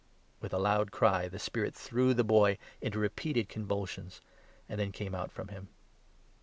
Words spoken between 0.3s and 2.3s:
With a loud cry the spirit threw the